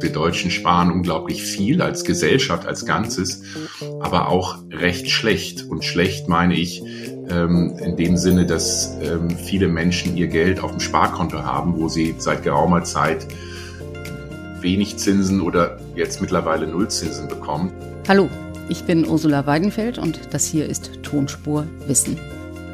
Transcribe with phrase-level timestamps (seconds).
[0.00, 3.42] Wir Deutschen sparen unglaublich viel als Gesellschaft, als Ganzes,
[4.00, 5.64] aber auch recht schlecht.
[5.64, 6.82] Und schlecht meine ich
[7.30, 11.88] ähm, in dem Sinne, dass ähm, viele Menschen ihr Geld auf dem Sparkonto haben, wo
[11.88, 13.26] sie seit geraumer Zeit
[14.60, 17.72] wenig Zinsen oder jetzt mittlerweile Nullzinsen bekommen.
[18.08, 18.28] Hallo,
[18.68, 22.18] ich bin Ursula Weidenfeld und das hier ist Tonspur Wissen.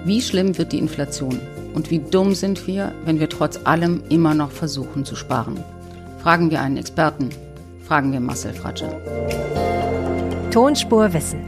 [0.04, 1.38] Wie schlimm wird die Inflation?
[1.78, 5.62] Und wie dumm sind wir, wenn wir trotz allem immer noch versuchen zu sparen?
[6.20, 7.28] Fragen wir einen Experten.
[7.86, 9.00] Fragen wir Marcel Fratsche.
[10.50, 11.38] Tonspur Wissen.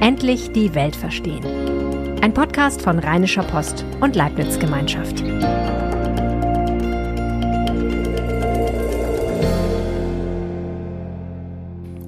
[0.00, 1.46] Endlich die Welt verstehen.
[2.20, 5.22] Ein Podcast von Rheinischer Post und Leibniz Gemeinschaft.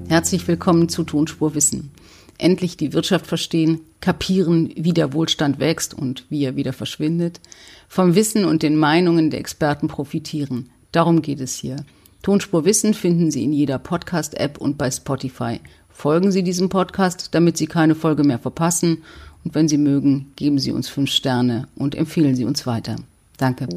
[0.09, 1.89] Herzlich willkommen zu Tonspur Wissen.
[2.37, 7.39] Endlich die Wirtschaft verstehen, kapieren, wie der Wohlstand wächst und wie er wieder verschwindet,
[7.87, 10.69] vom Wissen und den Meinungen der Experten profitieren.
[10.91, 11.77] Darum geht es hier.
[12.21, 15.59] Tonspur Wissen finden Sie in jeder Podcast-App und bei Spotify.
[15.89, 19.03] Folgen Sie diesem Podcast, damit Sie keine Folge mehr verpassen.
[19.43, 22.97] Und wenn Sie mögen, geben Sie uns fünf Sterne und empfehlen Sie uns weiter.
[23.37, 23.67] Danke.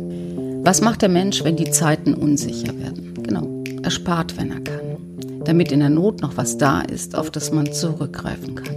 [0.63, 3.15] Was macht der Mensch, wenn die Zeiten unsicher werden?
[3.23, 4.91] Genau, er spart, wenn er kann
[5.45, 8.77] damit in der Not noch was da ist, auf das man zurückgreifen kann.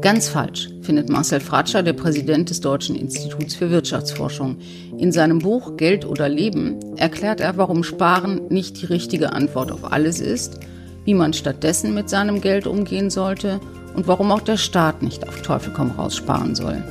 [0.00, 4.56] Ganz falsch, findet Marcel Fratscher, der Präsident des Deutschen Instituts für Wirtschaftsforschung.
[4.96, 9.92] In seinem Buch Geld oder Leben erklärt er, warum Sparen nicht die richtige Antwort auf
[9.92, 10.58] alles ist,
[11.04, 13.60] wie man stattdessen mit seinem Geld umgehen sollte
[13.94, 16.82] und warum auch der Staat nicht auf Teufel komm raus sparen soll.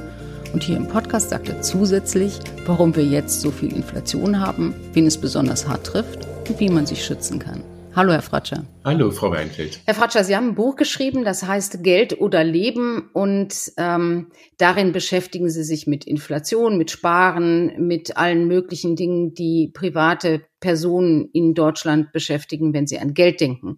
[0.51, 5.05] Und hier im Podcast sagt er zusätzlich, warum wir jetzt so viel Inflation haben, wen
[5.05, 7.63] es besonders hart trifft und wie man sich schützen kann.
[7.95, 8.65] Hallo, Herr Fratscher.
[8.83, 9.79] Hallo, Frau Weinfeld.
[9.85, 14.91] Herr Fratscher, Sie haben ein Buch geschrieben, das heißt Geld oder Leben und ähm, darin
[14.91, 21.53] beschäftigen Sie sich mit Inflation, mit Sparen, mit allen möglichen Dingen, die private Personen in
[21.53, 23.77] Deutschland beschäftigen, wenn sie an Geld denken.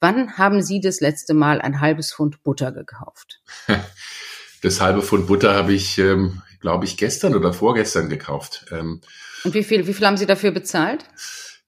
[0.00, 3.42] Wann haben Sie das letzte Mal ein halbes Pfund Butter gekauft?
[4.66, 8.66] Das halbe Pfund Butter habe ich, ähm, glaube ich, gestern oder vorgestern gekauft.
[8.72, 9.00] Ähm,
[9.44, 11.04] und wie viel, wie viel haben Sie dafür bezahlt?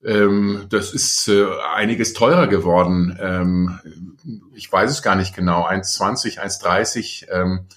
[0.05, 3.17] Ähm, das ist äh, einiges teurer geworden.
[3.23, 3.79] Ähm,
[4.53, 5.65] ich weiß es gar nicht genau.
[5.65, 7.31] 1,20, 1,30.
[7.31, 7.69] Ähm,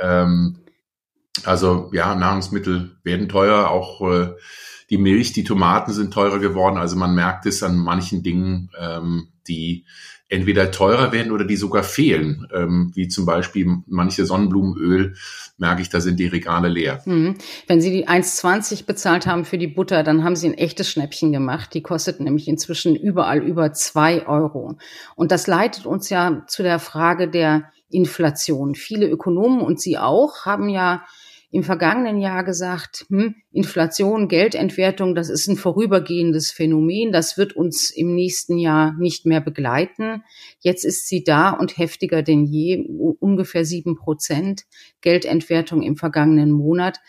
[0.00, 0.60] ähm,
[1.42, 3.70] also ja, Nahrungsmittel werden teuer.
[3.70, 4.36] Auch äh,
[4.88, 6.78] die Milch, die Tomaten sind teurer geworden.
[6.78, 9.84] Also man merkt es an manchen Dingen, ähm, die
[10.30, 15.14] entweder teurer werden oder die sogar fehlen, ähm, wie zum Beispiel manche Sonnenblumenöl,
[15.58, 17.02] merke ich, da sind die Regale leer.
[17.04, 17.34] Mhm.
[17.66, 21.32] Wenn Sie die 1,20 bezahlt haben für die Butter, dann haben Sie ein echtes Schnäppchen
[21.32, 21.74] gemacht.
[21.74, 24.78] Die kostet nämlich inzwischen überall über zwei Euro.
[25.16, 28.76] Und das leitet uns ja zu der Frage der Inflation.
[28.76, 31.04] Viele Ökonomen und Sie auch haben ja
[31.52, 37.90] im vergangenen Jahr gesagt, hm, Inflation, Geldentwertung, das ist ein vorübergehendes Phänomen, das wird uns
[37.90, 40.22] im nächsten Jahr nicht mehr begleiten.
[40.60, 42.86] Jetzt ist sie da und heftiger denn je,
[43.18, 44.62] ungefähr sieben Prozent
[45.00, 47.00] Geldentwertung im vergangenen Monat.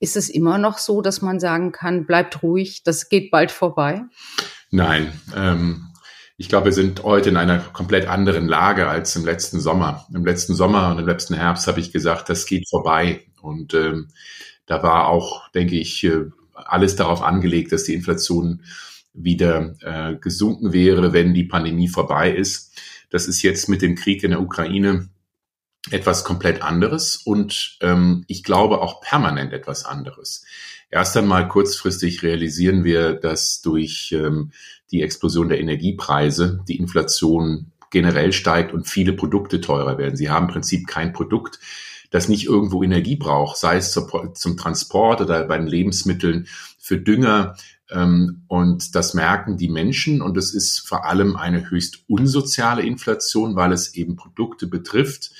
[0.00, 4.02] Ist es immer noch so, dass man sagen kann, bleibt ruhig, das geht bald vorbei?
[4.70, 5.90] Nein, ähm,
[6.40, 10.06] ich glaube, wir sind heute in einer komplett anderen Lage als im letzten Sommer.
[10.14, 13.20] Im letzten Sommer und im letzten Herbst habe ich gesagt, das geht vorbei.
[13.42, 14.08] Und ähm,
[14.66, 18.62] da war auch, denke ich, äh, alles darauf angelegt, dass die Inflation
[19.12, 22.80] wieder äh, gesunken wäre, wenn die Pandemie vorbei ist.
[23.10, 25.08] Das ist jetzt mit dem Krieg in der Ukraine
[25.90, 30.44] etwas komplett anderes und ähm, ich glaube auch permanent etwas anderes.
[30.90, 34.52] Erst einmal kurzfristig realisieren wir, dass durch ähm,
[34.90, 40.16] die Explosion der Energiepreise die Inflation generell steigt und viele Produkte teurer werden.
[40.16, 41.58] Sie haben im Prinzip kein Produkt,
[42.10, 46.46] das nicht irgendwo Energie braucht, sei es zum Transport oder bei den Lebensmitteln
[46.78, 47.56] für Dünger.
[47.90, 53.56] Ähm, und das merken die Menschen und es ist vor allem eine höchst unsoziale Inflation,
[53.56, 55.30] weil es eben Produkte betrifft,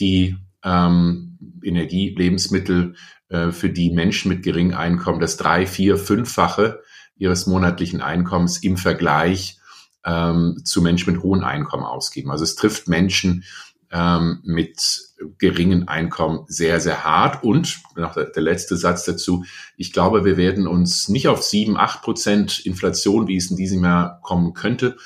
[0.00, 2.94] die ähm, Energie, Lebensmittel
[3.28, 6.82] äh, für die Menschen mit geringem Einkommen das drei, vier, fünffache
[7.16, 9.58] ihres monatlichen Einkommens im Vergleich
[10.04, 12.30] ähm, zu Menschen mit hohem Einkommen ausgeben.
[12.30, 13.44] Also es trifft Menschen
[13.90, 15.00] ähm, mit
[15.38, 17.42] geringen Einkommen sehr, sehr hart.
[17.42, 19.44] Und noch der, der, letzte Satz dazu,
[19.76, 23.82] ich glaube, wir werden uns nicht auf sieben, acht Prozent Inflation, wie es in diesem
[23.82, 24.96] Jahr kommen könnte,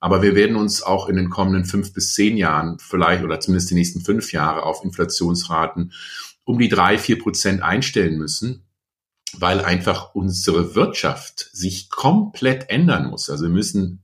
[0.00, 3.70] aber wir werden uns auch in den kommenden fünf bis zehn Jahren vielleicht oder zumindest
[3.70, 5.92] die nächsten fünf Jahre auf Inflationsraten
[6.44, 8.66] um die drei, vier Prozent einstellen müssen,
[9.32, 13.30] weil einfach unsere Wirtschaft sich komplett ändern muss.
[13.30, 14.02] Also wir müssen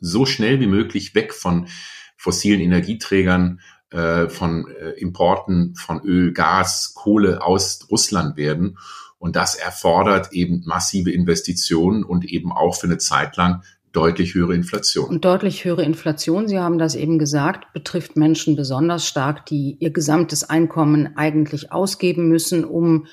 [0.00, 1.68] so schnell wie möglich weg von
[2.16, 3.60] fossilen Energieträgern,
[3.92, 8.78] äh, von äh, Importen von Öl, Gas, Kohle aus Russland werden.
[9.18, 13.62] Und das erfordert eben massive Investitionen und eben auch für eine Zeit lang
[13.92, 15.08] deutlich höhere Inflation.
[15.08, 19.90] Und deutlich höhere Inflation, Sie haben das eben gesagt, betrifft Menschen besonders stark, die ihr
[19.90, 23.06] gesamtes Einkommen eigentlich ausgeben müssen, um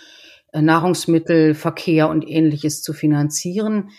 [0.51, 3.89] äh, Nahrungsmittel, Verkehr und ähnliches zu finanzieren.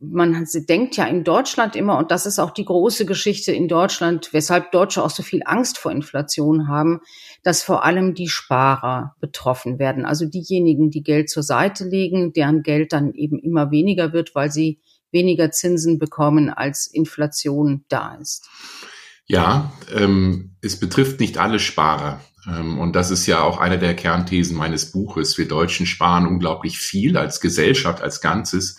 [0.00, 4.28] Man denkt ja in Deutschland immer, und das ist auch die große Geschichte in Deutschland,
[4.32, 7.00] weshalb Deutsche auch so viel Angst vor Inflation haben,
[7.42, 10.04] dass vor allem die Sparer betroffen werden.
[10.04, 14.52] Also diejenigen, die Geld zur Seite legen, deren Geld dann eben immer weniger wird, weil
[14.52, 14.80] sie
[15.10, 18.48] weniger Zinsen bekommen, als Inflation da ist.
[19.26, 22.20] Ja, ähm, es betrifft nicht alle Sparer.
[22.46, 25.38] Ähm, und das ist ja auch eine der Kernthesen meines Buches.
[25.38, 28.78] Wir Deutschen sparen unglaublich viel als Gesellschaft, als Ganzes,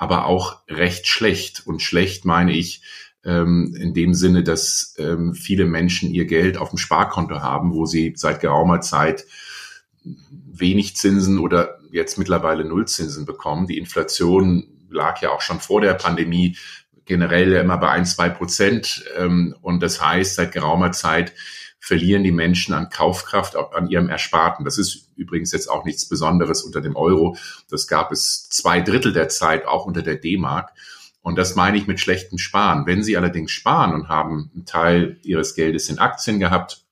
[0.00, 1.66] aber auch recht schlecht.
[1.66, 2.82] Und schlecht meine ich
[3.22, 7.84] ähm, in dem Sinne, dass ähm, viele Menschen ihr Geld auf dem Sparkonto haben, wo
[7.84, 9.26] sie seit geraumer Zeit
[10.02, 13.66] wenig Zinsen oder jetzt mittlerweile Nullzinsen bekommen.
[13.66, 16.56] Die Inflation lag ja auch schon vor der Pandemie
[17.04, 19.04] generell immer bei ein, zwei Prozent.
[19.18, 21.34] Ähm, und das heißt, seit geraumer Zeit
[21.80, 24.64] verlieren die Menschen an Kaufkraft, an ihrem Ersparten.
[24.64, 27.36] Das ist übrigens jetzt auch nichts Besonderes unter dem Euro.
[27.68, 30.72] Das gab es zwei Drittel der Zeit auch unter der D-Mark.
[31.22, 32.86] Und das meine ich mit schlechtem Sparen.
[32.86, 36.84] Wenn Sie allerdings sparen und haben einen Teil Ihres Geldes in Aktien gehabt,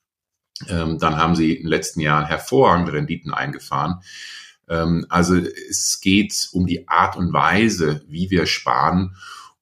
[0.68, 4.00] ähm, dann haben Sie in den letzten Jahren hervorragende Renditen eingefahren.
[4.68, 9.16] Ähm, also es geht um die Art und Weise, wie wir sparen.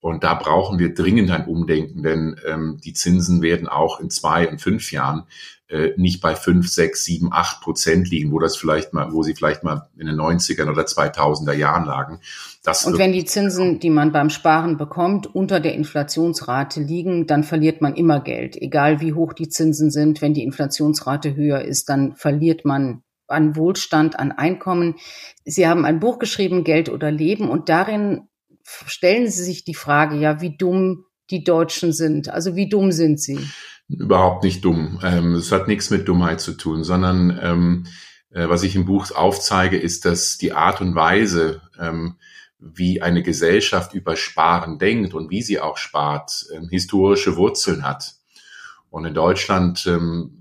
[0.07, 4.49] Und da brauchen wir dringend ein Umdenken, denn ähm, die Zinsen werden auch in zwei
[4.49, 5.25] und fünf Jahren
[5.67, 9.35] äh, nicht bei fünf, sechs, sieben, acht Prozent liegen, wo das vielleicht mal, wo sie
[9.35, 12.21] vielleicht mal in den 90ern oder 2000er Jahren lagen.
[12.63, 17.43] Das und wenn die Zinsen, die man beim Sparen bekommt, unter der Inflationsrate liegen, dann
[17.43, 18.55] verliert man immer Geld.
[18.57, 23.57] Egal wie hoch die Zinsen sind, wenn die Inflationsrate höher ist, dann verliert man an
[23.57, 24.95] Wohlstand, an Einkommen.
[25.45, 28.29] Sie haben ein Buch geschrieben, Geld oder Leben, und darin
[28.87, 32.29] stellen Sie sich die Frage, ja, wie dumm die Deutschen sind.
[32.29, 33.39] Also wie dumm sind sie?
[33.89, 35.01] Überhaupt nicht dumm.
[35.03, 37.87] Ähm, es hat nichts mit Dummheit zu tun, sondern ähm,
[38.31, 42.17] äh, was ich im Buch aufzeige, ist, dass die Art und Weise, ähm,
[42.59, 48.15] wie eine Gesellschaft über Sparen denkt und wie sie auch spart, historische Wurzeln hat.
[48.89, 49.85] Und in Deutschland,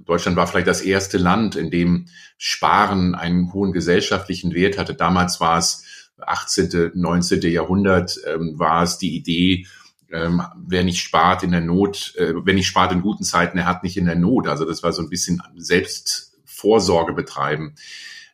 [0.06, 2.06] Deutschland war vielleicht das erste Land, in dem
[2.38, 4.94] Sparen einen hohen gesellschaftlichen Wert hatte.
[4.94, 5.84] Damals war es
[6.20, 7.42] 18., 19.
[7.42, 9.68] Jahrhundert, ähm, war es die Idee,
[10.12, 13.66] ähm, wer nicht spart in der Not, äh, wer nicht spart in guten Zeiten, er
[13.66, 14.48] hat nicht in der Not.
[14.48, 17.76] Also das war so ein bisschen Selbstvorsorge betreiben.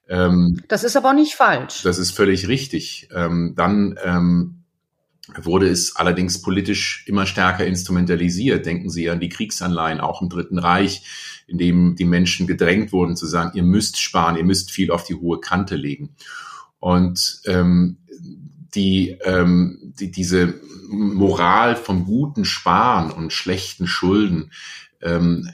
[0.10, 1.83] Ähm, das ist aber nicht falsch.
[1.83, 3.07] Das ist völlig richtig.
[3.16, 4.63] Ähm, dann ähm,
[5.42, 8.66] wurde es allerdings politisch immer stärker instrumentalisiert.
[8.66, 11.04] Denken Sie an die Kriegsanleihen, auch im Dritten Reich,
[11.48, 15.06] in dem die Menschen gedrängt wurden zu sagen, ihr müsst sparen, ihr müsst viel auf
[15.06, 16.16] die hohe Kante legen.
[16.81, 17.98] Und ähm,
[18.74, 20.56] die, ähm, die, diese
[20.89, 24.51] Moral vom guten Sparen und schlechten Schulden,
[25.01, 25.50] ähm,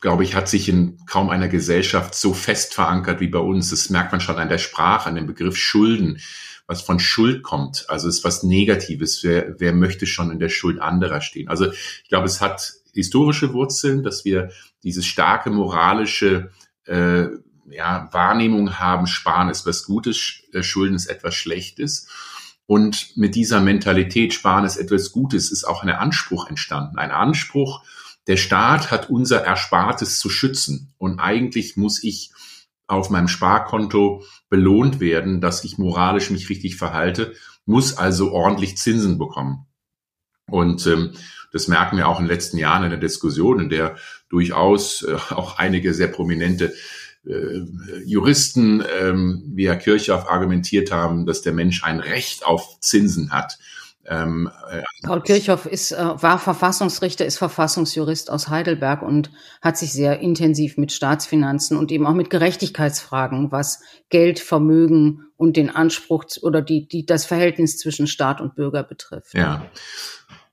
[0.00, 3.70] glaube ich, hat sich in kaum einer Gesellschaft so fest verankert wie bei uns.
[3.70, 6.18] Das merkt man schon an der Sprache, an dem Begriff Schulden
[6.66, 7.84] was von Schuld kommt.
[7.88, 9.22] Also es ist was Negatives.
[9.22, 11.48] Wer, wer möchte schon in der Schuld anderer stehen?
[11.48, 14.50] Also ich glaube, es hat historische Wurzeln, dass wir
[14.82, 16.50] diese starke moralische
[16.86, 17.26] äh,
[17.68, 22.08] ja, Wahrnehmung haben, Sparen ist was Gutes, äh, Schulden ist etwas Schlechtes.
[22.66, 26.98] Und mit dieser Mentalität, Sparen ist etwas Gutes, ist auch ein Anspruch entstanden.
[26.98, 27.84] Ein Anspruch,
[28.26, 30.94] der Staat hat unser Erspartes zu schützen.
[30.96, 32.30] Und eigentlich muss ich
[32.86, 37.34] auf meinem Sparkonto belohnt werden, dass ich moralisch mich richtig verhalte,
[37.66, 39.66] muss also ordentlich Zinsen bekommen.
[40.46, 41.12] Und ähm,
[41.52, 43.96] das merken wir auch in den letzten Jahren in der Diskussion, in der
[44.28, 46.74] durchaus äh, auch einige sehr prominente
[47.26, 47.62] äh,
[48.04, 53.58] Juristen ähm, wie Herr Kirchhoff argumentiert haben, dass der Mensch ein Recht auf Zinsen hat.
[54.06, 59.30] Ähm, äh, Paul Kirchhoff ist, äh, war Verfassungsrichter, ist Verfassungsjurist aus Heidelberg und
[59.62, 65.56] hat sich sehr intensiv mit Staatsfinanzen und eben auch mit Gerechtigkeitsfragen, was Geld, Vermögen und
[65.56, 69.32] den Anspruch oder die, die, das Verhältnis zwischen Staat und Bürger betrifft.
[69.34, 69.70] Ja.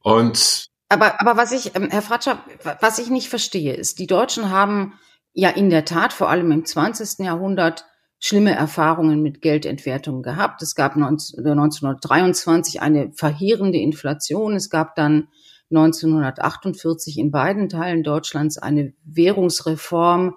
[0.02, 2.44] Und aber, aber was ich, ähm, Herr Fratscher,
[2.82, 4.94] was ich nicht verstehe, ist, die Deutschen haben
[5.34, 7.26] ja in der Tat vor allem im 20.
[7.26, 7.86] Jahrhundert
[8.20, 10.62] schlimme Erfahrungen mit Geldentwertung gehabt.
[10.62, 14.56] Es gab 1923 eine verheerende Inflation.
[14.56, 15.28] Es gab dann
[15.72, 20.36] 1948 in beiden Teilen Deutschlands eine Währungsreform,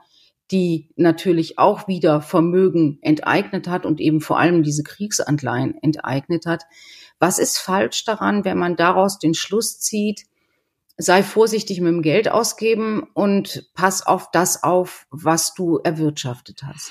[0.51, 6.65] die natürlich auch wieder Vermögen enteignet hat und eben vor allem diese Kriegsanleihen enteignet hat.
[7.19, 10.25] Was ist falsch daran, wenn man daraus den Schluss zieht,
[10.97, 16.91] sei vorsichtig mit dem Geld ausgeben und pass auf das auf, was du erwirtschaftet hast?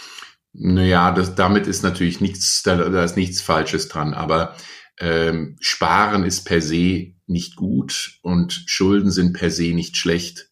[0.53, 4.13] Naja, das, damit ist natürlich nichts, da, da ist nichts Falsches dran.
[4.13, 4.55] Aber
[4.99, 10.49] ähm, Sparen ist per se nicht gut und Schulden sind per se nicht schlecht.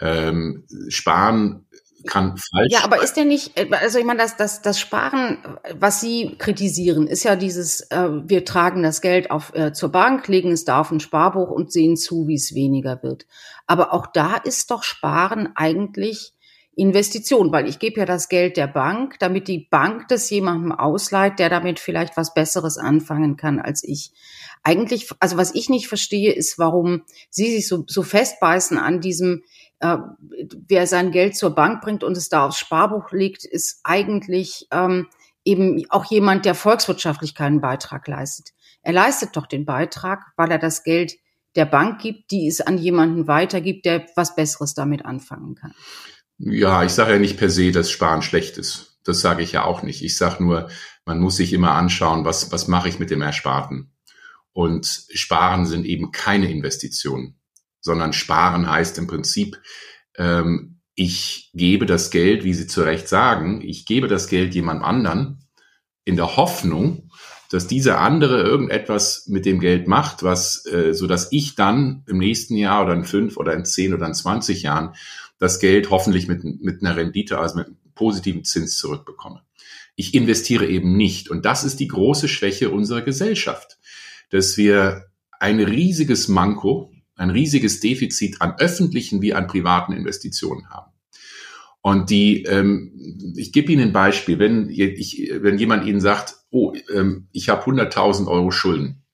[0.00, 1.66] Ähm, Sparen
[2.06, 2.72] kann falsch.
[2.72, 5.38] Ja, aber ist der nicht, äh, also ich meine, das, das, das Sparen,
[5.74, 10.28] was Sie kritisieren, ist ja dieses, äh, wir tragen das Geld auf, äh, zur Bank,
[10.28, 13.26] legen es da auf ein Sparbuch und sehen zu, wie es weniger wird.
[13.66, 16.34] Aber auch da ist doch Sparen eigentlich
[16.78, 21.40] Investition, weil ich gebe ja das Geld der Bank, damit die Bank das jemandem ausleiht,
[21.40, 24.12] der damit vielleicht was Besseres anfangen kann als ich.
[24.62, 29.42] Eigentlich, also was ich nicht verstehe, ist, warum Sie sich so, so festbeißen an diesem,
[29.80, 29.96] äh,
[30.66, 35.06] wer sein Geld zur Bank bringt und es da aufs Sparbuch legt, ist eigentlich ähm,
[35.44, 38.52] eben auch jemand, der volkswirtschaftlich keinen Beitrag leistet.
[38.82, 41.14] Er leistet doch den Beitrag, weil er das Geld
[41.56, 45.74] der Bank gibt, die es an jemanden weitergibt, der was Besseres damit anfangen kann.
[46.38, 48.98] Ja, ich sage ja nicht per se, dass Sparen schlecht ist.
[49.04, 50.04] Das sage ich ja auch nicht.
[50.04, 50.68] Ich sage nur,
[51.04, 53.92] man muss sich immer anschauen, was, was mache ich mit dem Ersparten.
[54.52, 57.40] Und Sparen sind eben keine Investitionen,
[57.80, 59.58] sondern Sparen heißt im Prinzip,
[60.16, 64.82] ähm, ich gebe das Geld, wie Sie zu Recht sagen, ich gebe das Geld jemand
[64.82, 65.44] anderen
[66.04, 67.10] in der Hoffnung,
[67.50, 72.18] dass dieser andere irgendetwas mit dem Geld macht, was, äh, so dass ich dann im
[72.18, 74.94] nächsten Jahr oder in fünf oder in zehn oder in zwanzig Jahren
[75.38, 79.42] das Geld hoffentlich mit, mit einer Rendite, also mit einem positiven Zins zurückbekomme.
[79.94, 81.30] Ich investiere eben nicht.
[81.30, 83.78] Und das ist die große Schwäche unserer Gesellschaft,
[84.30, 85.06] dass wir
[85.40, 90.92] ein riesiges Manko, ein riesiges Defizit an öffentlichen wie an privaten Investitionen haben.
[91.80, 96.74] Und die, ähm, ich gebe Ihnen ein Beispiel, wenn, ich, wenn jemand Ihnen sagt, oh,
[96.92, 99.04] ähm, ich habe 100.000 Euro Schulden,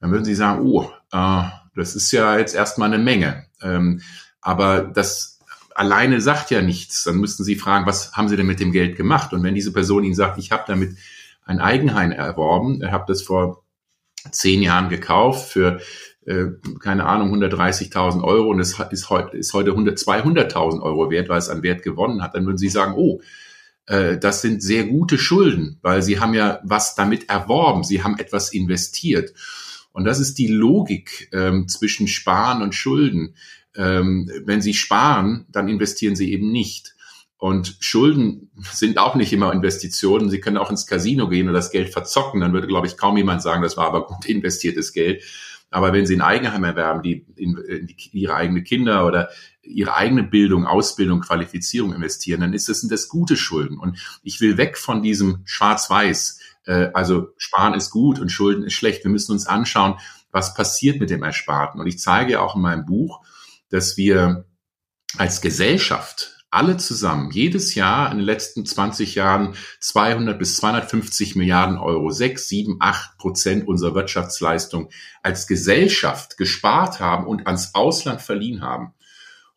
[0.00, 1.42] dann würden Sie sagen, oh, äh,
[1.74, 3.46] das ist ja jetzt erstmal eine Menge.
[3.60, 4.00] Ähm,
[4.40, 5.40] aber das
[5.74, 7.04] alleine sagt ja nichts.
[7.04, 9.32] Dann müssten Sie fragen, was haben Sie denn mit dem Geld gemacht?
[9.32, 10.96] Und wenn diese Person Ihnen sagt, ich habe damit
[11.44, 13.64] ein Eigenheim erworben, habe das vor
[14.30, 15.80] zehn Jahren gekauft für
[16.26, 16.46] äh,
[16.80, 21.48] keine Ahnung 130.000 Euro und es ist heute ist heute 200.000 Euro wert, weil es
[21.48, 23.20] an Wert gewonnen hat, dann würden Sie sagen, oh,
[23.86, 28.18] äh, das sind sehr gute Schulden, weil Sie haben ja was damit erworben, Sie haben
[28.18, 29.32] etwas investiert.
[29.92, 33.34] Und das ist die Logik ähm, zwischen Sparen und Schulden
[33.76, 36.94] ähm, wenn sie sparen, dann investieren sie eben nicht.
[37.38, 40.30] Und Schulden sind auch nicht immer Investitionen.
[40.30, 42.40] Sie können auch ins Casino gehen und das Geld verzocken.
[42.40, 45.22] Dann würde, glaube ich, kaum jemand sagen, das war aber gut investiertes Geld.
[45.76, 49.28] Aber wenn Sie ein Eigenheim erwerben, die in, in ihre eigene Kinder oder
[49.60, 53.78] ihre eigene Bildung, Ausbildung, Qualifizierung investieren, dann ist das, sind das gute Schulden.
[53.78, 56.40] Und ich will weg von diesem Schwarz-Weiß.
[56.64, 59.04] Äh, also Sparen ist gut und Schulden ist schlecht.
[59.04, 59.98] Wir müssen uns anschauen,
[60.30, 61.78] was passiert mit dem Ersparten.
[61.78, 63.20] Und ich zeige auch in meinem Buch,
[63.68, 64.46] dass wir
[65.18, 71.76] als Gesellschaft alle zusammen jedes Jahr in den letzten 20 Jahren 200 bis 250 Milliarden
[71.76, 74.88] Euro, 6, 7, 8 Prozent unserer Wirtschaftsleistung
[75.22, 78.94] als Gesellschaft gespart haben und ans Ausland verliehen haben.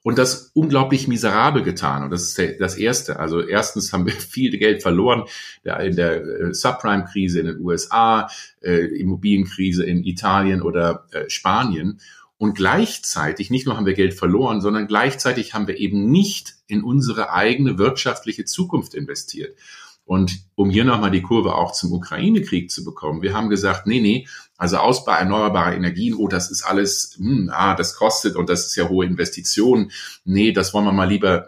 [0.02, 2.04] Und das unglaublich miserabel getan.
[2.04, 3.20] Und das ist das Erste.
[3.20, 5.24] Also erstens haben wir viel Geld verloren
[5.64, 8.28] in der äh, Subprime-Krise in den USA,
[8.62, 12.00] äh, Immobilienkrise in Italien oder äh, Spanien.
[12.40, 16.86] Und gleichzeitig, nicht nur haben wir Geld verloren, sondern gleichzeitig haben wir eben nicht in
[16.86, 19.58] unsere eigene wirtschaftliche Zukunft investiert.
[20.06, 24.00] Und um hier nochmal die Kurve auch zum Ukraine-Krieg zu bekommen, wir haben gesagt, nee,
[24.00, 24.26] nee,
[24.58, 28.76] also Ausbau erneuerbarer Energien, oh, das ist alles, hm, ah, das kostet und das ist
[28.78, 29.92] ja hohe Investitionen.
[30.24, 31.48] Nee, das wollen wir mal lieber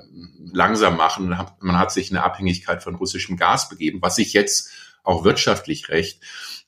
[0.51, 1.33] langsam machen.
[1.61, 4.69] Man hat sich eine Abhängigkeit von russischem Gas begeben, was sich jetzt
[5.03, 6.21] auch wirtschaftlich recht.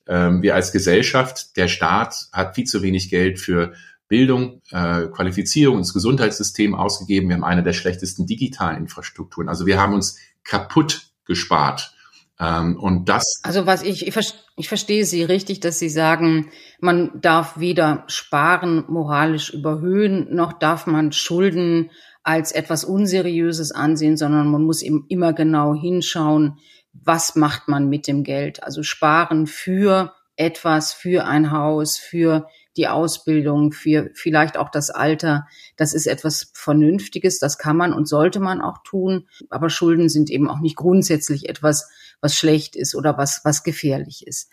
[0.06, 3.74] Ähm, wir als Gesellschaft, der Staat hat viel zu wenig Geld für
[4.14, 7.28] Bildung, äh, Qualifizierung, ins Gesundheitssystem ausgegeben.
[7.28, 9.48] Wir haben eine der schlechtesten digitalen Infrastrukturen.
[9.48, 11.92] Also wir haben uns kaputt gespart.
[12.38, 13.40] Ähm, und das.
[13.42, 14.16] Also was ich, ich,
[14.56, 20.86] ich verstehe Sie richtig, dass Sie sagen, man darf weder sparen moralisch überhöhen, noch darf
[20.86, 21.90] man Schulden
[22.22, 26.60] als etwas Unseriöses ansehen, sondern man muss eben immer genau hinschauen,
[26.92, 28.62] was macht man mit dem Geld.
[28.62, 35.46] Also sparen für etwas, für ein Haus, für die Ausbildung, für vielleicht auch das Alter.
[35.76, 39.28] Das ist etwas Vernünftiges, das kann man und sollte man auch tun.
[39.50, 41.88] Aber Schulden sind eben auch nicht grundsätzlich etwas,
[42.20, 44.50] was schlecht ist oder was, was gefährlich ist.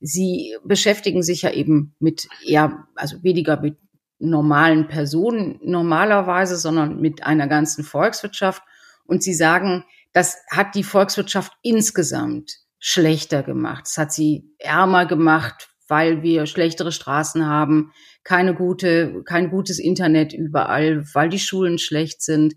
[0.00, 3.78] Sie beschäftigen sich ja eben mit eher, also weniger mit
[4.18, 8.62] normalen Personen normalerweise, sondern mit einer ganzen Volkswirtschaft.
[9.04, 13.86] Und Sie sagen, das hat die Volkswirtschaft insgesamt schlechter gemacht.
[13.86, 17.92] Es hat sie ärmer gemacht, weil wir schlechtere Straßen haben,
[18.24, 22.54] keine gute, kein gutes Internet überall, weil die Schulen schlecht sind.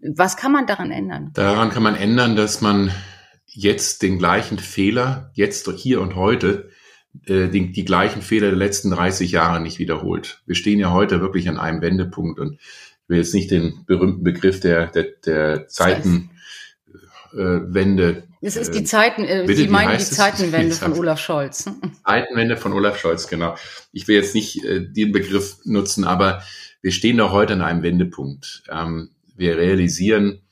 [0.00, 1.30] Was kann man daran ändern?
[1.34, 2.92] Daran kann man ändern, dass man
[3.46, 6.70] jetzt den gleichen Fehler, jetzt hier und heute,
[7.26, 10.42] äh, die, die gleichen Fehler der letzten 30 Jahre nicht wiederholt.
[10.46, 14.22] Wir stehen ja heute wirklich an einem Wendepunkt und ich will jetzt nicht den berühmten
[14.22, 16.28] Begriff der, der, der Zeitenwende.
[17.36, 21.68] Äh, es ist die Zeiten, äh, bitte, Sie meinen die Zeitenwende von Olaf Scholz.
[22.04, 23.56] Zeitenwende von Olaf Scholz, genau.
[23.92, 26.42] Ich will jetzt nicht äh, den Begriff nutzen, aber
[26.80, 28.62] wir stehen doch heute an einem Wendepunkt.
[28.70, 30.42] Ähm, wir realisieren,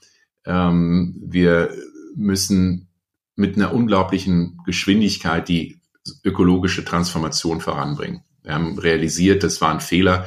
[0.45, 1.71] ähm, wir
[2.15, 2.89] müssen
[3.37, 5.81] mit einer unglaublichen Geschwindigkeit die
[6.25, 8.23] ökologische Transformation voranbringen.
[8.43, 10.27] Wir haben realisiert, das war ein Fehler,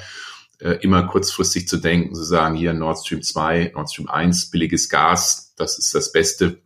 [0.59, 4.89] äh, immer kurzfristig zu denken, zu sagen, hier Nord Stream 2, Nord Stream 1, billiges
[4.89, 6.61] Gas, das ist das Beste.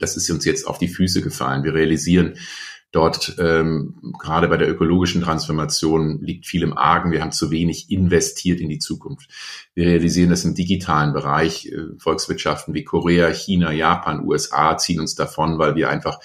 [0.00, 1.64] Das ist uns jetzt auf die Füße gefallen.
[1.64, 2.34] Wir realisieren,
[2.90, 7.10] Dort ähm, gerade bei der ökologischen Transformation liegt viel im Argen.
[7.10, 9.28] Wir haben zu wenig investiert in die Zukunft.
[9.74, 11.66] Wir realisieren das im digitalen Bereich.
[11.66, 16.18] Äh, Volkswirtschaften wie Korea, China, Japan, USA ziehen uns davon, weil wir einfach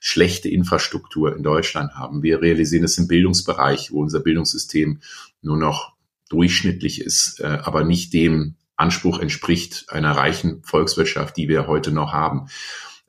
[0.00, 2.24] schlechte Infrastruktur in Deutschland haben.
[2.24, 4.98] Wir realisieren es im Bildungsbereich, wo unser Bildungssystem
[5.40, 5.92] nur noch
[6.30, 12.12] durchschnittlich ist, äh, aber nicht dem Anspruch entspricht einer reichen Volkswirtschaft, die wir heute noch
[12.12, 12.48] haben.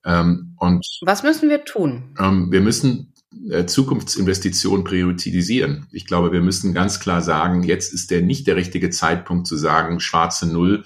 [0.04, 2.16] Ähm, und was müssen wir tun?
[2.20, 3.14] Ähm, wir müssen
[3.50, 5.88] äh, Zukunftsinvestitionen priorisieren.
[5.92, 9.56] Ich glaube, wir müssen ganz klar sagen, jetzt ist der nicht der richtige Zeitpunkt zu
[9.56, 10.84] sagen, schwarze Null,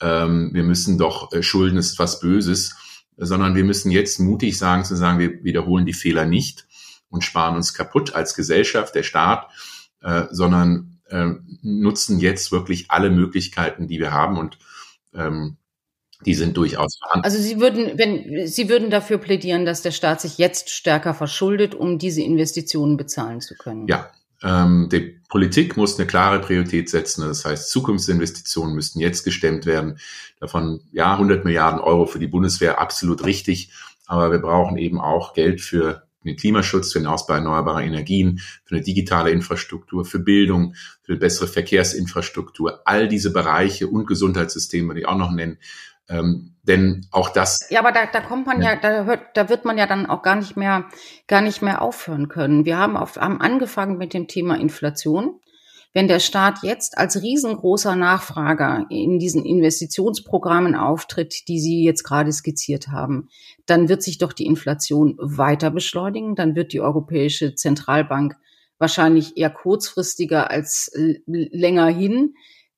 [0.00, 2.74] ähm, wir müssen doch, äh, Schulden ist was Böses,
[3.16, 6.66] sondern wir müssen jetzt mutig sagen, zu sagen, wir wiederholen die Fehler nicht
[7.08, 9.48] und sparen uns kaputt als Gesellschaft, der Staat,
[10.02, 11.30] äh, sondern äh,
[11.62, 14.58] nutzen jetzt wirklich alle Möglichkeiten, die wir haben und
[15.14, 15.56] ähm,
[16.24, 17.24] die sind durchaus vorhanden.
[17.24, 21.74] Also Sie würden, wenn Sie würden dafür plädieren, dass der Staat sich jetzt stärker verschuldet,
[21.74, 23.86] um diese Investitionen bezahlen zu können.
[23.86, 24.10] Ja,
[24.42, 27.22] ähm, die Politik muss eine klare Priorität setzen.
[27.26, 29.98] Das heißt, Zukunftsinvestitionen müssten jetzt gestemmt werden.
[30.40, 33.72] Davon ja 100 Milliarden Euro für die Bundeswehr absolut richtig.
[34.06, 38.74] Aber wir brauchen eben auch Geld für den Klimaschutz, für den Ausbau erneuerbarer Energien, für
[38.74, 42.82] eine digitale Infrastruktur, für Bildung, für bessere Verkehrsinfrastruktur.
[42.84, 45.58] All diese Bereiche und Gesundheitssysteme, die ich auch noch nennen,
[46.08, 47.66] ähm, denn auch das.
[47.70, 50.06] Ja, aber da, da kommt man ja, ja, da hört, da wird man ja dann
[50.06, 50.86] auch gar nicht mehr,
[51.26, 52.64] gar nicht mehr aufhören können.
[52.64, 55.40] Wir haben, auf, haben angefangen mit dem Thema Inflation.
[55.96, 62.30] Wenn der Staat jetzt als riesengroßer Nachfrager in diesen Investitionsprogrammen auftritt, die Sie jetzt gerade
[62.32, 63.30] skizziert haben,
[63.64, 66.34] dann wird sich doch die Inflation weiter beschleunigen.
[66.34, 68.36] Dann wird die Europäische Zentralbank
[68.76, 70.92] wahrscheinlich eher kurzfristiger als
[71.24, 72.34] länger hin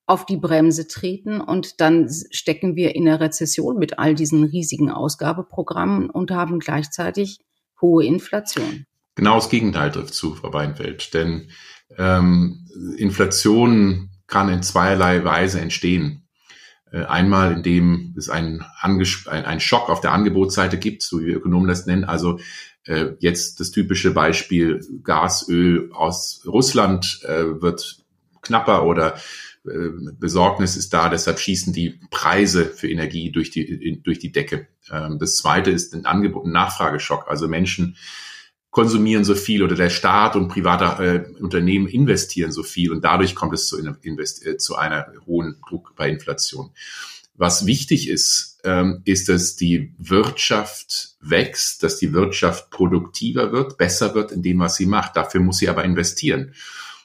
[0.06, 4.92] auf die Bremse treten und dann stecken wir in der Rezession mit all diesen riesigen
[4.92, 7.40] Ausgabeprogrammen und haben gleichzeitig
[7.80, 8.86] hohe Inflation.
[9.16, 11.12] Genau das Gegenteil trifft zu, Frau Weinfeld.
[11.12, 11.50] Denn
[11.96, 16.28] ähm, Inflation kann in zweierlei Weise entstehen.
[16.90, 21.68] Äh, einmal, indem es einen, einen Schock auf der Angebotsseite gibt, so wie wir Ökonomen
[21.68, 22.04] das nennen.
[22.04, 22.40] Also
[22.84, 28.04] äh, jetzt das typische Beispiel Gas, Öl aus Russland äh, wird
[28.42, 29.16] knapper oder
[29.66, 34.68] äh, Besorgnis ist da, deshalb schießen die Preise für Energie durch die, durch die Decke.
[34.90, 37.26] Ähm, das zweite ist ein Angebot, ein Nachfrageschock.
[37.28, 37.96] Also Menschen
[38.70, 43.34] konsumieren so viel oder der Staat und private äh, Unternehmen investieren so viel und dadurch
[43.34, 46.70] kommt es zu, Invest äh, zu einer hohen Druck bei Inflation.
[47.34, 54.14] Was wichtig ist, ähm, ist, dass die Wirtschaft wächst, dass die Wirtschaft produktiver wird, besser
[54.14, 55.16] wird in dem, was sie macht.
[55.16, 56.52] Dafür muss sie aber investieren.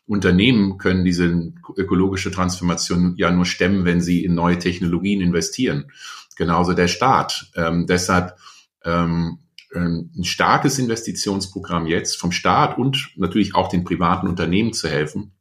[0.05, 5.91] Unternehmen können diese ökologische Transformation ja nur stemmen, wenn sie in neue Technologien investieren.
[6.35, 7.51] Genauso der Staat.
[7.55, 8.35] Ähm, deshalb
[8.83, 9.37] ähm,
[9.75, 15.33] ein starkes Investitionsprogramm jetzt vom Staat und natürlich auch den privaten Unternehmen zu helfen,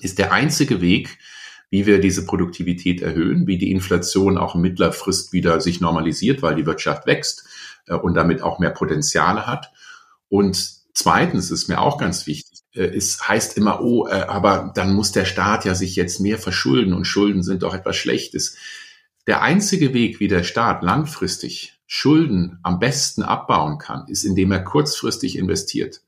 [0.00, 1.18] ist der einzige Weg,
[1.70, 6.42] wie wir diese Produktivität erhöhen, wie die Inflation auch in mittlerer Frist wieder sich normalisiert,
[6.42, 7.44] weil die Wirtschaft wächst
[7.86, 9.72] äh, und damit auch mehr Potenziale hat.
[10.28, 14.94] Und Zweitens ist mir auch ganz wichtig, äh, es heißt immer, oh, äh, aber dann
[14.94, 18.56] muss der Staat ja sich jetzt mehr verschulden und Schulden sind doch etwas Schlechtes.
[19.26, 24.64] Der einzige Weg, wie der Staat langfristig Schulden am besten abbauen kann, ist, indem er
[24.64, 26.02] kurzfristig investiert.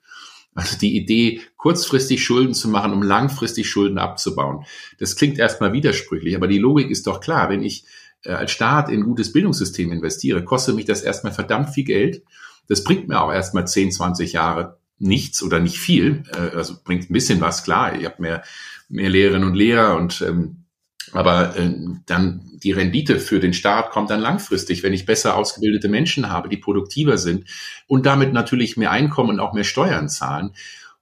[0.55, 4.65] Also die Idee, kurzfristig Schulden zu machen, um langfristig Schulden abzubauen.
[4.99, 7.51] Das klingt erstmal widersprüchlich, aber die Logik ist doch klar.
[7.51, 7.85] Wenn ich
[8.23, 12.23] äh, als Staat in ein gutes Bildungssystem investiere, kostet mich das erstmal verdammt viel Geld
[12.69, 16.25] das bringt mir auch erstmal 10, 20 Jahre nichts oder nicht viel.
[16.33, 17.95] Äh, also bringt ein bisschen was, klar.
[17.95, 18.43] Ich habe mehr,
[18.89, 20.64] mehr Lehrerinnen und Lehrer und ähm,
[21.13, 21.73] aber äh,
[22.07, 26.49] dann die Rendite für den Staat kommt dann langfristig, wenn ich besser ausgebildete Menschen habe,
[26.49, 27.49] die produktiver sind
[27.87, 30.53] und damit natürlich mehr Einkommen und auch mehr Steuern zahlen.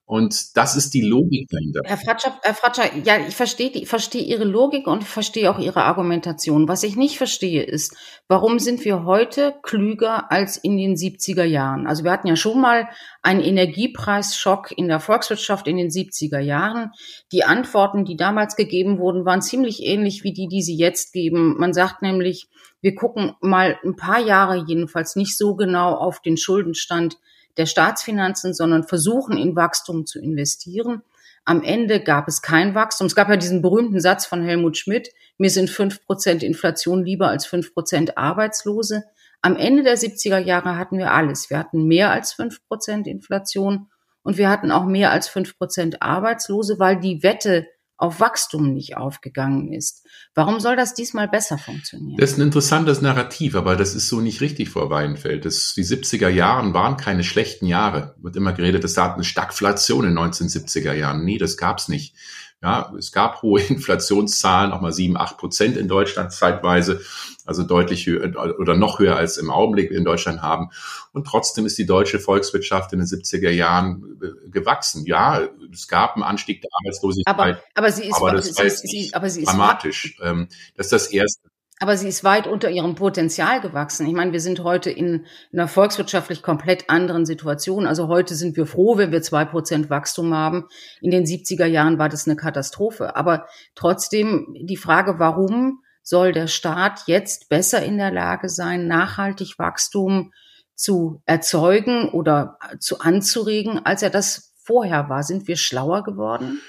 [0.05, 1.81] Und das ist die Logik dahinter.
[1.85, 5.59] Herr Fratscher, Herr Fratscher ja, ich verstehe, ich verstehe Ihre Logik und ich verstehe auch
[5.59, 6.69] Ihre Argumentation.
[6.69, 11.87] Was ich nicht verstehe ist, warum sind wir heute klüger als in den 70er Jahren?
[11.87, 12.89] Also wir hatten ja schon mal
[13.23, 16.91] einen Energiepreisschock in der Volkswirtschaft in den 70er Jahren.
[17.31, 21.57] Die Antworten, die damals gegeben wurden, waren ziemlich ähnlich wie die, die Sie jetzt geben.
[21.59, 22.49] Man sagt nämlich,
[22.81, 27.19] wir gucken mal ein paar Jahre jedenfalls nicht so genau auf den Schuldenstand
[27.57, 31.03] der Staatsfinanzen, sondern versuchen in Wachstum zu investieren.
[31.45, 33.07] Am Ende gab es kein Wachstum.
[33.07, 37.29] Es gab ja diesen berühmten Satz von Helmut Schmidt, mir sind fünf Prozent Inflation lieber
[37.29, 39.05] als fünf Prozent Arbeitslose.
[39.41, 41.51] Am Ende der 70er Jahre hatten wir alles.
[41.51, 43.89] Wir hatten mehr als fünf Prozent Inflation
[44.23, 47.67] und wir hatten auch mehr als fünf Prozent Arbeitslose, weil die Wette
[48.03, 50.05] auf Wachstum nicht aufgegangen ist.
[50.35, 52.19] Warum soll das diesmal besser funktionieren?
[52.19, 55.45] Das ist ein interessantes Narrativ, aber das ist so nicht richtig vor Weinfeld.
[55.45, 58.17] Das, die 70er Jahren waren keine schlechten Jahre.
[58.21, 61.25] Wird immer geredet, es gab eine Stagflation in den 1970er Jahren.
[61.25, 62.17] Nee, das gab's nicht.
[62.63, 67.01] Ja, es gab hohe Inflationszahlen, auch mal sieben, acht Prozent in Deutschland zeitweise,
[67.45, 70.71] also deutlich höher oder noch höher als im Augenblick in Deutschland haben.
[71.13, 75.05] Und trotzdem ist die deutsche Volkswirtschaft in den 70er Jahren äh, gewachsen.
[75.07, 75.41] Ja,
[75.73, 77.35] es gab einen Anstieg der Arbeitslosigkeit.
[77.35, 80.17] Aber, aber sie ist, aber das sie, sie, aber sie ist dramatisch.
[80.23, 81.52] Ähm, das ist das Erste.
[81.83, 84.07] Aber sie ist weit unter ihrem Potenzial gewachsen.
[84.07, 87.89] Ich meine, wir sind heute in einer volkswirtschaftlich komplett anderen Situation.
[87.89, 90.69] Also heute sind wir froh, wenn wir zwei Prozent Wachstum haben.
[91.01, 93.17] In den 70er Jahren war das eine Katastrophe.
[93.17, 99.59] Aber trotzdem die Frage, warum soll der Staat jetzt besser in der Lage sein, nachhaltig
[99.59, 100.33] Wachstum
[100.77, 105.25] zu erzeugen oder zu anzuregen, als er das vorher war?
[105.25, 106.61] Sind wir schlauer geworden?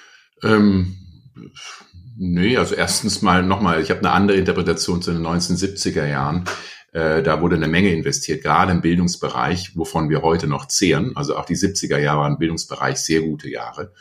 [0.42, 0.98] Ähm
[2.16, 6.46] Nee, also erstens mal nochmal, ich habe eine andere Interpretation zu den 1970er Jahren.
[6.92, 11.14] Äh, da wurde eine Menge investiert, gerade im Bildungsbereich, wovon wir heute noch zehren.
[11.16, 13.94] Also auch die 70er Jahre waren im Bildungsbereich sehr gute Jahre.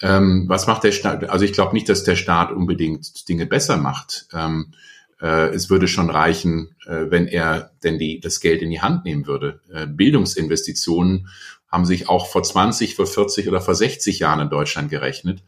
[0.00, 1.28] Ähm, was macht der Staat?
[1.30, 4.26] Also ich glaube nicht, dass der Staat unbedingt Dinge besser macht.
[4.32, 4.72] Ähm,
[5.20, 9.04] äh, es würde schon reichen, äh, wenn er denn die, das Geld in die Hand
[9.04, 9.60] nehmen würde.
[9.72, 11.28] Äh, Bildungsinvestitionen
[11.72, 15.42] haben sich auch vor 20, vor 40 oder vor 60 Jahren in Deutschland gerechnet.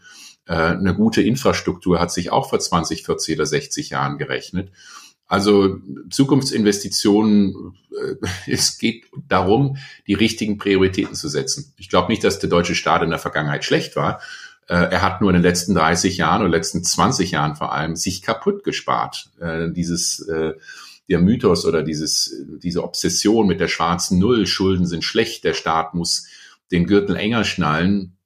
[0.46, 4.72] Äh, eine gute Infrastruktur hat sich auch vor 20, 40 oder 60 Jahren gerechnet.
[5.26, 5.78] Also
[6.10, 8.14] Zukunftsinvestitionen, äh,
[8.50, 11.74] es geht darum, die richtigen Prioritäten zu setzen.
[11.76, 14.20] Ich glaube nicht, dass der deutsche Staat in der Vergangenheit schlecht war.
[14.66, 17.96] Äh, er hat nur in den letzten 30 Jahren oder letzten 20 Jahren vor allem
[17.96, 19.30] sich kaputt gespart.
[19.72, 20.26] Dieses
[21.08, 25.94] der Mythos oder dieses, diese Obsession mit der schwarzen Null, Schulden sind schlecht, der Staat
[25.94, 26.26] muss
[26.72, 28.16] den Gürtel enger schnallen,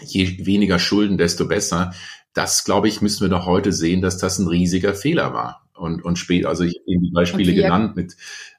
[0.00, 1.92] je weniger Schulden, desto besser.
[2.32, 5.68] Das, glaube ich, müssen wir doch heute sehen, dass das ein riesiger Fehler war.
[5.74, 8.16] Und, und spät, also ich habe eben die Beispiele genannt mit,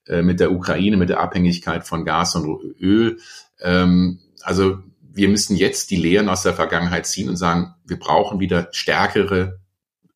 [0.07, 3.17] äh, mit der Ukraine, mit der Abhängigkeit von Gas und Öl.
[3.61, 4.79] Ähm, also
[5.13, 9.59] wir müssen jetzt die Lehren aus der Vergangenheit ziehen und sagen, wir brauchen wieder stärkere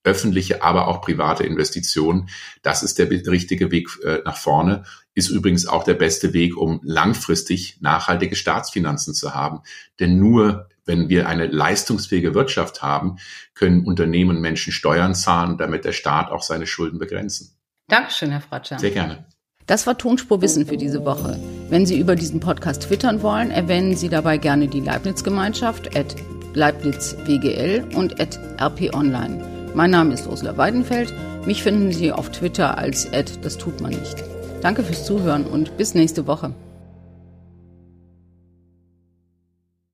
[0.07, 2.29] öffentliche, aber auch private Investitionen.
[2.63, 4.83] Das ist der richtige Weg äh, nach vorne.
[5.13, 9.61] Ist übrigens auch der beste Weg, um langfristig nachhaltige Staatsfinanzen zu haben.
[9.99, 13.17] Denn nur wenn wir eine leistungsfähige Wirtschaft haben,
[13.53, 17.57] können Unternehmen und Menschen Steuern zahlen, damit der Staat auch seine Schulden begrenzen.
[17.89, 18.79] Dankeschön, Herr Fratscher.
[18.79, 19.25] Sehr gerne.
[19.65, 21.37] Das war Tonspur Wissen für diese Woche.
[21.69, 26.15] Wenn Sie über diesen Podcast twittern wollen, erwähnen Sie dabei gerne die Leibniz-Gemeinschaft at
[26.53, 29.56] LeibnizWGL und at rponline.
[29.77, 31.13] Mein Name ist Ursula Weidenfeld.
[31.45, 33.11] Mich finden Sie auf Twitter als
[33.43, 34.23] das tut man nicht.
[34.59, 36.51] Danke fürs Zuhören und bis nächste Woche.